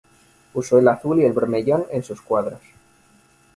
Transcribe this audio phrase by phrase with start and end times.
[0.55, 2.59] Usó el azul y el bermellón en sus cuadros.